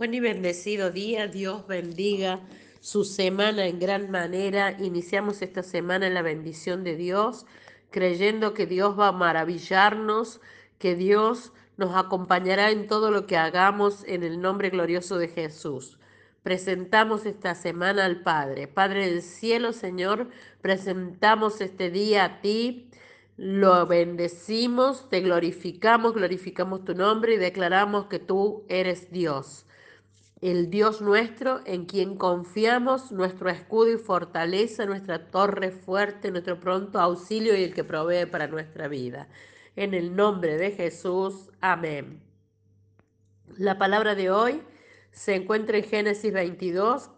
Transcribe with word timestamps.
Buen 0.00 0.14
y 0.14 0.20
bendecido 0.20 0.90
día, 0.90 1.26
Dios 1.26 1.66
bendiga 1.66 2.40
su 2.80 3.04
semana 3.04 3.66
en 3.66 3.78
gran 3.78 4.10
manera. 4.10 4.74
Iniciamos 4.80 5.42
esta 5.42 5.62
semana 5.62 6.06
en 6.06 6.14
la 6.14 6.22
bendición 6.22 6.84
de 6.84 6.96
Dios, 6.96 7.44
creyendo 7.90 8.54
que 8.54 8.64
Dios 8.64 8.98
va 8.98 9.08
a 9.08 9.12
maravillarnos, 9.12 10.40
que 10.78 10.94
Dios 10.96 11.52
nos 11.76 11.94
acompañará 11.94 12.70
en 12.70 12.86
todo 12.86 13.10
lo 13.10 13.26
que 13.26 13.36
hagamos 13.36 14.02
en 14.06 14.22
el 14.22 14.40
nombre 14.40 14.70
glorioso 14.70 15.18
de 15.18 15.28
Jesús. 15.28 15.98
Presentamos 16.42 17.26
esta 17.26 17.54
semana 17.54 18.06
al 18.06 18.22
Padre. 18.22 18.68
Padre 18.68 19.06
del 19.06 19.20
cielo, 19.20 19.74
Señor, 19.74 20.30
presentamos 20.62 21.60
este 21.60 21.90
día 21.90 22.24
a 22.24 22.40
ti. 22.40 22.88
Lo 23.36 23.86
bendecimos, 23.86 25.10
te 25.10 25.20
glorificamos, 25.20 26.14
glorificamos 26.14 26.86
tu 26.86 26.94
nombre 26.94 27.34
y 27.34 27.36
declaramos 27.36 28.06
que 28.06 28.18
tú 28.18 28.64
eres 28.70 29.10
Dios 29.10 29.66
el 30.40 30.70
Dios 30.70 31.02
nuestro 31.02 31.60
en 31.66 31.84
quien 31.84 32.16
confiamos, 32.16 33.12
nuestro 33.12 33.50
escudo 33.50 33.92
y 33.92 33.98
fortaleza, 33.98 34.86
nuestra 34.86 35.30
torre 35.30 35.70
fuerte, 35.70 36.30
nuestro 36.30 36.58
pronto 36.58 36.98
auxilio 36.98 37.56
y 37.56 37.64
el 37.64 37.74
que 37.74 37.84
provee 37.84 38.24
para 38.24 38.46
nuestra 38.46 38.88
vida. 38.88 39.28
En 39.76 39.92
el 39.92 40.16
nombre 40.16 40.56
de 40.56 40.70
Jesús, 40.72 41.50
amén. 41.60 42.22
La 43.58 43.76
palabra 43.78 44.14
de 44.14 44.30
hoy 44.30 44.62
se 45.12 45.34
encuentra 45.34 45.76
en 45.76 45.84
Génesis 45.84 46.32
22, 46.32 47.10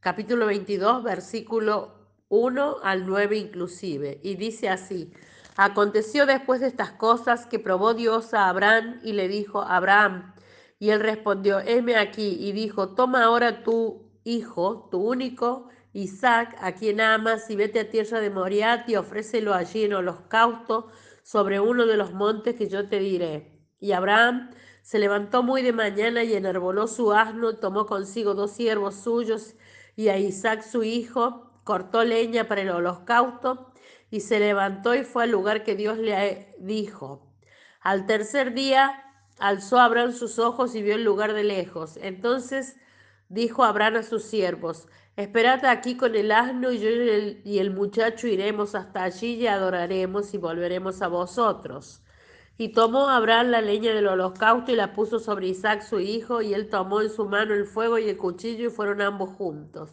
capítulo 0.00 0.46
22, 0.46 1.02
versículo 1.02 1.94
1 2.28 2.76
al 2.82 3.06
9 3.06 3.38
inclusive, 3.38 4.20
y 4.22 4.34
dice 4.34 4.68
así, 4.68 5.12
aconteció 5.56 6.26
después 6.26 6.60
de 6.60 6.66
estas 6.66 6.92
cosas 6.92 7.46
que 7.46 7.58
probó 7.58 7.94
Dios 7.94 8.34
a 8.34 8.50
Abraham 8.50 9.00
y 9.02 9.14
le 9.14 9.28
dijo, 9.28 9.62
Abraham, 9.62 10.34
y 10.78 10.90
él 10.90 11.00
respondió, 11.00 11.60
heme 11.60 11.96
aquí, 11.96 12.36
y 12.40 12.52
dijo, 12.52 12.94
toma 12.94 13.24
ahora 13.24 13.62
tu 13.62 14.12
hijo, 14.24 14.88
tu 14.90 14.98
único, 14.98 15.68
Isaac, 15.92 16.56
a 16.60 16.72
quien 16.72 17.00
amas, 17.00 17.50
y 17.50 17.56
vete 17.56 17.80
a 17.80 17.90
tierra 17.90 18.20
de 18.20 18.30
Moriat 18.30 18.88
y 18.88 18.96
ofrécelo 18.96 19.54
allí 19.54 19.84
en 19.84 19.94
holocausto 19.94 20.88
sobre 21.22 21.60
uno 21.60 21.86
de 21.86 21.96
los 21.96 22.12
montes 22.12 22.54
que 22.54 22.68
yo 22.68 22.88
te 22.88 23.00
diré. 23.00 23.58
Y 23.80 23.92
Abraham 23.92 24.50
se 24.82 24.98
levantó 24.98 25.42
muy 25.42 25.62
de 25.62 25.72
mañana 25.72 26.22
y 26.22 26.34
enarboló 26.34 26.86
su 26.86 27.12
asno, 27.12 27.56
tomó 27.56 27.86
consigo 27.86 28.34
dos 28.34 28.52
siervos 28.52 28.94
suyos 28.94 29.54
y 29.96 30.08
a 30.08 30.18
Isaac 30.18 30.62
su 30.62 30.84
hijo, 30.84 31.60
cortó 31.64 32.04
leña 32.04 32.48
para 32.48 32.62
el 32.62 32.70
holocausto 32.70 33.72
y 34.10 34.20
se 34.20 34.40
levantó 34.40 34.94
y 34.94 35.04
fue 35.04 35.24
al 35.24 35.30
lugar 35.30 35.64
que 35.64 35.74
Dios 35.74 35.98
le 35.98 36.54
dijo. 36.58 37.34
Al 37.80 38.06
tercer 38.06 38.54
día 38.54 39.07
Alzó 39.38 39.78
Abraham 39.78 40.12
sus 40.12 40.38
ojos 40.38 40.74
y 40.74 40.82
vio 40.82 40.94
el 40.94 41.04
lugar 41.04 41.32
de 41.32 41.44
lejos. 41.44 41.96
Entonces 42.02 42.76
dijo 43.28 43.64
Abraham 43.64 43.96
a 43.96 44.02
sus 44.02 44.24
siervos, 44.24 44.88
Esperad 45.18 45.64
aquí 45.64 45.96
con 45.96 46.14
el 46.14 46.30
asno 46.30 46.70
y 46.70 46.78
yo 46.78 46.88
y 46.88 47.58
el, 47.58 47.72
muchacho 47.72 48.28
iremos 48.28 48.76
hasta 48.76 49.02
allí 49.02 49.34
y 49.34 49.48
adoraremos 49.48 50.32
y 50.32 50.38
volveremos 50.38 51.02
a 51.02 51.08
vosotros. 51.08 52.02
Y 52.56 52.68
tomó 52.68 53.08
Abraham 53.08 53.48
la 53.48 53.60
leña 53.60 53.92
del 53.92 54.06
holocausto 54.06 54.70
y 54.70 54.76
la 54.76 54.92
puso 54.92 55.18
sobre 55.18 55.48
Isaac 55.48 55.82
su 55.82 55.98
hijo, 55.98 56.40
y 56.40 56.54
él 56.54 56.68
tomó 56.68 57.00
en 57.00 57.10
su 57.10 57.24
mano 57.26 57.54
el 57.54 57.66
fuego 57.66 57.98
y 57.98 58.08
el 58.08 58.16
cuchillo 58.16 58.68
y 58.68 58.70
fueron 58.70 59.00
ambos 59.00 59.30
juntos. 59.30 59.92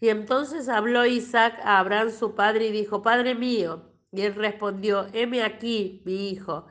Y 0.00 0.10
entonces 0.10 0.68
habló 0.68 1.06
Isaac 1.06 1.58
a 1.64 1.78
Abraham 1.78 2.10
su 2.10 2.34
padre 2.34 2.66
y 2.66 2.72
dijo, 2.72 3.02
Padre 3.02 3.34
mío. 3.34 3.82
Y 4.12 4.22
él 4.22 4.34
respondió, 4.34 5.06
heme 5.14 5.42
aquí, 5.42 6.02
mi 6.04 6.28
hijo. 6.30 6.66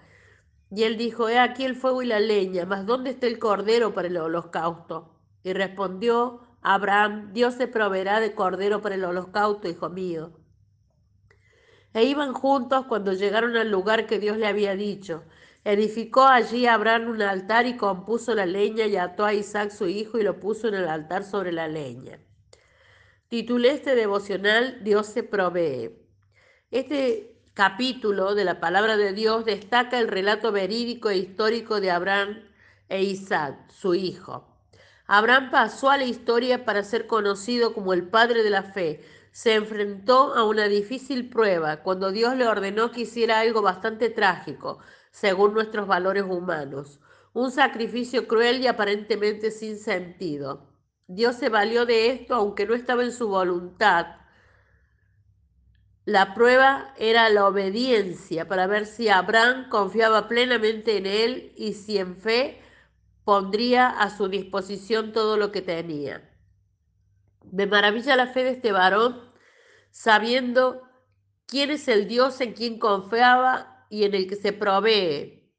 Y 0.70 0.84
él 0.84 0.98
dijo, 0.98 1.30
he 1.30 1.40
aquí 1.40 1.64
el 1.64 1.76
fuego 1.76 2.02
y 2.02 2.08
la 2.08 2.20
leña, 2.20 2.66
mas 2.66 2.86
¿dónde 2.86 3.12
está 3.12 3.28
el 3.28 3.40
cordero 3.40 3.94
para 3.94 4.08
el 4.08 4.18
holocausto? 4.18 5.16
Y 5.44 5.54
respondió 5.54 6.42
Abraham, 6.62 7.32
Dios 7.34 7.54
se 7.54 7.68
proveerá 7.68 8.20
de 8.20 8.36
cordero 8.36 8.82
para 8.82 8.96
el 8.96 9.06
holocausto, 9.06 9.70
hijo 9.70 9.90
mío. 9.90 10.34
E 11.94 12.04
iban 12.04 12.34
juntos 12.34 12.86
cuando 12.88 13.14
llegaron 13.14 13.56
al 13.56 13.72
lugar 13.72 14.06
que 14.06 14.20
Dios 14.20 14.38
le 14.38 14.48
había 14.48 14.76
dicho. 14.76 15.24
Edificó 15.64 16.24
allí 16.26 16.66
Abraham 16.68 17.10
un 17.10 17.22
altar 17.22 17.66
y 17.66 17.78
compuso 17.78 18.36
la 18.36 18.46
leña 18.46 18.86
y 18.86 18.98
ató 18.98 19.26
a 19.26 19.34
Isaac 19.34 19.72
su 19.72 19.88
hijo 19.88 20.18
y 20.18 20.24
lo 20.24 20.40
puso 20.40 20.68
en 20.68 20.76
el 20.76 20.88
altar 20.88 21.24
sobre 21.24 21.52
la 21.52 21.68
leña. 21.68 22.20
Titulé 23.30 23.72
este 23.72 23.96
devocional 23.96 24.84
Dios 24.84 25.08
se 25.08 25.24
provee. 25.24 25.92
Este 26.72 27.37
capítulo 27.58 28.36
de 28.36 28.46
la 28.46 28.60
palabra 28.60 28.98
de 28.98 29.14
Dios 29.14 29.44
destaca 29.44 29.98
el 29.98 30.10
relato 30.10 30.52
verídico 30.52 31.10
e 31.10 31.18
histórico 31.18 31.82
de 31.82 31.90
Abraham 31.90 32.44
e 32.88 33.02
Isaac, 33.02 33.72
su 33.72 33.96
hijo. 33.96 34.46
Abraham 35.08 35.50
pasó 35.50 35.90
a 35.90 35.98
la 35.98 36.04
historia 36.04 36.66
para 36.66 36.84
ser 36.84 37.08
conocido 37.08 37.74
como 37.74 37.94
el 37.94 38.10
padre 38.10 38.44
de 38.44 38.52
la 38.52 38.62
fe. 38.62 39.04
Se 39.32 39.56
enfrentó 39.56 40.36
a 40.36 40.44
una 40.44 40.68
difícil 40.68 41.32
prueba 41.32 41.82
cuando 41.82 42.12
Dios 42.12 42.36
le 42.36 42.48
ordenó 42.48 42.92
que 42.92 43.02
hiciera 43.02 43.40
algo 43.40 43.64
bastante 43.64 44.12
trágico, 44.12 44.78
según 45.10 45.56
nuestros 45.56 45.88
valores 45.88 46.26
humanos. 46.26 47.00
Un 47.34 47.50
sacrificio 47.50 48.28
cruel 48.28 48.62
y 48.62 48.68
aparentemente 48.68 49.50
sin 49.50 49.80
sentido. 49.80 50.70
Dios 51.08 51.36
se 51.36 51.50
valió 51.50 51.88
de 51.88 52.12
esto 52.12 52.36
aunque 52.36 52.68
no 52.68 52.76
estaba 52.76 53.04
en 53.04 53.12
su 53.12 53.28
voluntad 53.30 54.27
la 56.08 56.34
prueba 56.34 56.94
era 56.98 57.30
la 57.30 57.46
obediencia 57.46 58.48
para 58.48 58.66
ver 58.66 58.86
si 58.86 59.10
Abraham 59.10 59.68
confiaba 59.68 60.30
plenamente 60.30 60.96
en 60.96 61.06
él 61.06 61.52
y 61.58 61.74
si 61.74 61.98
en 61.98 62.16
fe 62.16 62.62
pondría 63.26 63.90
a 63.90 64.10
su 64.10 64.30
disposición 64.30 65.12
todo 65.12 65.36
lo 65.36 65.52
que 65.52 65.62
tenía. 65.62 66.34
Me 67.52 67.66
maravilla 67.66 68.16
la 68.16 68.28
fe 68.28 68.46
de 68.46 68.52
este 68.52 68.72
varón, 68.72 69.22
sabiendo 69.92 70.82
quién 71.46 71.72
es 71.72 71.90
el 71.90 72.08
Dios 72.08 72.40
en 72.40 72.54
quien 72.54 72.80
confiaba 72.80 73.86
y 73.90 74.06
en 74.06 74.16
el 74.16 74.30
que 74.30 74.38
se 74.38 74.54
provee, 74.54 75.52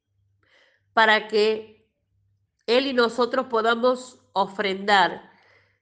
para 0.93 1.27
que 1.27 1.87
Él 2.65 2.87
y 2.87 2.93
nosotros 2.93 3.45
podamos 3.51 4.19
ofrendar. 4.33 5.29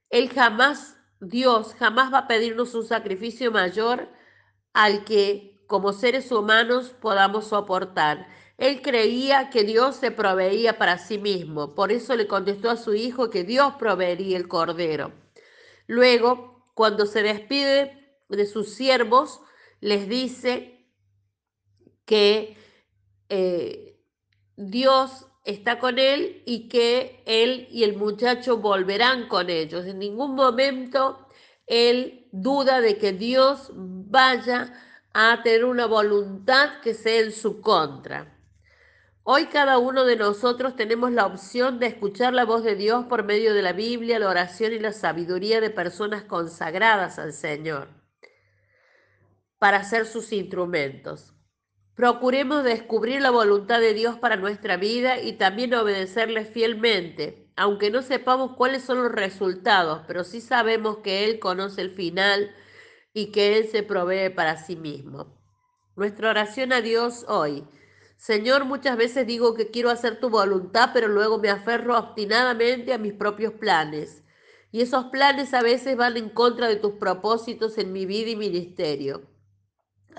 Él 0.10 0.30
jamás, 0.30 0.98
Dios 1.22 1.74
jamás 1.76 2.14
va 2.14 2.18
a 2.18 2.28
pedirnos 2.28 2.76
un 2.76 2.86
sacrificio 2.86 3.50
mayor 3.50 4.18
al 4.78 5.06
que 5.06 5.60
como 5.66 5.92
seres 5.92 6.32
humanos 6.32 6.94
podamos 7.02 7.48
soportar. 7.48 8.28
Él 8.60 8.84
creía 8.84 9.50
que 9.50 9.64
Dios 9.64 9.96
se 9.96 10.12
proveía 10.12 10.78
para 10.78 11.00
sí 11.00 11.18
mismo, 11.18 11.74
por 11.74 11.92
eso 11.92 12.16
le 12.16 12.28
contestó 12.28 12.70
a 12.70 12.78
su 12.78 12.94
hijo 12.94 13.32
que 13.32 13.44
Dios 13.44 13.74
proveería 13.80 14.38
el 14.38 14.48
cordero. 14.48 15.14
Luego, 15.88 16.70
cuando 16.76 17.08
se 17.08 17.24
despide 17.24 18.20
de 18.30 18.46
sus 18.46 18.70
siervos, 18.76 19.42
les 19.82 20.08
dice 20.08 20.86
que 22.06 22.56
eh, 23.30 24.00
Dios 24.58 25.26
está 25.44 25.80
con 25.80 25.98
él 25.98 26.44
y 26.46 26.70
que 26.70 27.24
él 27.26 27.68
y 27.72 27.84
el 27.84 27.98
muchacho 27.98 28.58
volverán 28.58 29.28
con 29.28 29.50
ellos. 29.50 29.88
En 29.88 29.98
ningún 29.98 30.36
momento 30.36 31.28
él 31.66 32.27
duda 32.42 32.82
de 32.82 32.98
que 32.98 33.14
Dios 33.14 33.72
vaya 33.74 34.74
a 35.14 35.42
tener 35.44 35.66
una 35.66 35.86
voluntad 35.86 36.80
que 36.82 36.94
sea 36.94 37.22
en 37.22 37.32
su 37.32 37.62
contra. 37.62 38.34
Hoy 39.24 39.48
cada 39.48 39.78
uno 39.78 40.06
de 40.06 40.16
nosotros 40.16 40.76
tenemos 40.76 41.12
la 41.12 41.26
opción 41.26 41.80
de 41.80 41.88
escuchar 41.88 42.34
la 42.34 42.46
voz 42.46 42.64
de 42.64 42.76
Dios 42.76 43.06
por 43.06 43.24
medio 43.24 43.54
de 43.54 43.62
la 43.62 43.74
Biblia, 43.74 44.20
la 44.20 44.30
oración 44.30 44.74
y 44.74 44.80
la 44.80 44.94
sabiduría 44.94 45.60
de 45.60 45.70
personas 45.70 46.24
consagradas 46.24 47.20
al 47.20 47.34
Señor 47.34 47.90
para 49.60 49.84
ser 49.84 50.06
sus 50.06 50.32
instrumentos. 50.32 51.34
Procuremos 51.98 52.64
descubrir 52.64 53.22
la 53.22 53.32
voluntad 53.32 53.82
de 53.82 53.94
Dios 53.94 54.18
para 54.18 54.38
nuestra 54.38 54.78
vida 54.78 55.20
y 55.20 55.34
también 55.34 55.74
obedecerle 55.74 56.46
fielmente 56.46 57.48
aunque 57.58 57.90
no 57.90 58.04
sepamos 58.04 58.56
cuáles 58.56 58.84
son 58.84 59.02
los 59.02 59.12
resultados, 59.12 60.04
pero 60.08 60.24
sí 60.24 60.42
sabemos 60.42 61.00
que 61.00 61.26
Él 61.26 61.40
conoce 61.40 61.82
el 61.82 61.92
final 61.92 62.56
y 63.14 63.32
que 63.32 63.58
Él 63.58 63.68
se 63.68 63.82
provee 63.82 64.30
para 64.30 64.58
sí 64.58 64.76
mismo. 64.76 65.36
Nuestra 65.96 66.30
oración 66.30 66.72
a 66.72 66.82
Dios 66.82 67.26
hoy. 67.28 67.66
Señor, 68.16 68.66
muchas 68.66 68.96
veces 68.96 69.26
digo 69.26 69.56
que 69.56 69.72
quiero 69.72 69.90
hacer 69.90 70.20
tu 70.20 70.30
voluntad, 70.30 70.92
pero 70.94 71.08
luego 71.08 71.40
me 71.40 71.50
aferro 71.50 71.98
obstinadamente 71.98 72.94
a 72.94 73.00
mis 73.00 73.14
propios 73.14 73.54
planes. 73.54 74.24
Y 74.72 74.82
esos 74.82 75.06
planes 75.06 75.56
a 75.56 75.64
veces 75.64 75.98
van 75.98 76.16
en 76.16 76.30
contra 76.30 76.68
de 76.68 76.76
tus 76.76 76.94
propósitos 76.94 77.80
en 77.80 77.92
mi 77.92 78.06
vida 78.06 78.30
y 78.30 78.36
ministerio. 78.36 79.24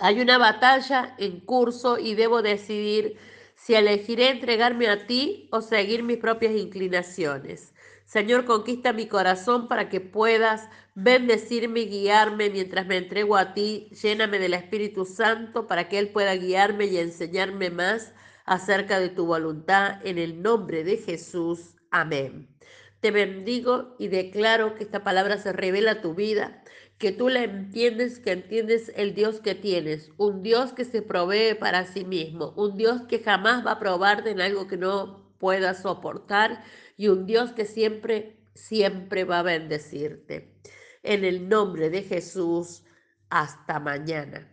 Hay 0.00 0.20
una 0.20 0.38
batalla 0.38 1.14
en 1.18 1.40
curso 1.40 1.98
y 1.98 2.14
debo 2.14 2.42
decidir 2.42 3.16
si 3.54 3.74
elegiré 3.74 4.30
entregarme 4.30 4.88
a 4.88 5.06
ti 5.06 5.48
o 5.50 5.60
seguir 5.60 6.02
mis 6.02 6.18
propias 6.18 6.54
inclinaciones. 6.54 7.74
Señor, 8.06 8.46
conquista 8.46 8.92
mi 8.94 9.06
corazón 9.06 9.68
para 9.68 9.90
que 9.90 10.00
puedas 10.00 10.68
bendecirme 10.94 11.80
y 11.80 11.88
guiarme 11.88 12.48
mientras 12.48 12.86
me 12.86 12.96
entrego 12.96 13.36
a 13.36 13.52
ti. 13.52 13.90
Lléname 14.02 14.38
del 14.38 14.54
Espíritu 14.54 15.04
Santo 15.04 15.66
para 15.66 15.88
que 15.88 15.98
Él 15.98 16.08
pueda 16.08 16.34
guiarme 16.34 16.86
y 16.86 16.96
enseñarme 16.96 17.70
más 17.70 18.14
acerca 18.46 18.98
de 18.98 19.10
tu 19.10 19.26
voluntad 19.26 20.04
en 20.06 20.16
el 20.16 20.40
nombre 20.40 20.84
de 20.84 20.96
Jesús. 20.96 21.76
Amén. 21.90 22.48
Te 23.00 23.10
bendigo 23.12 23.94
y 23.98 24.08
declaro 24.08 24.74
que 24.74 24.82
esta 24.82 25.04
palabra 25.04 25.38
se 25.38 25.52
revela 25.52 25.92
a 25.92 26.00
tu 26.00 26.14
vida, 26.14 26.62
que 26.98 27.12
tú 27.12 27.28
la 27.28 27.44
entiendes, 27.44 28.18
que 28.18 28.32
entiendes 28.32 28.92
el 28.96 29.14
Dios 29.14 29.40
que 29.40 29.54
tienes, 29.54 30.10
un 30.16 30.42
Dios 30.42 30.72
que 30.72 30.84
se 30.84 31.00
provee 31.00 31.54
para 31.54 31.86
sí 31.86 32.04
mismo, 32.04 32.52
un 32.56 32.76
Dios 32.76 33.02
que 33.08 33.20
jamás 33.20 33.64
va 33.64 33.72
a 33.72 33.78
probarte 33.78 34.30
en 34.30 34.40
algo 34.40 34.66
que 34.66 34.76
no 34.76 35.32
puedas 35.38 35.82
soportar 35.82 36.64
y 36.96 37.06
un 37.06 37.24
Dios 37.24 37.52
que 37.52 37.64
siempre, 37.64 38.36
siempre 38.54 39.22
va 39.24 39.40
a 39.40 39.44
bendecirte. 39.44 40.52
En 41.04 41.24
el 41.24 41.48
nombre 41.48 41.90
de 41.90 42.02
Jesús, 42.02 42.82
hasta 43.30 43.78
mañana. 43.78 44.52